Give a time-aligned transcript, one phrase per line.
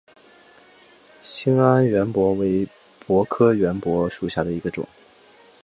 [1.21, 2.67] 兴安圆柏为
[3.05, 4.89] 柏科圆柏属下的一个种。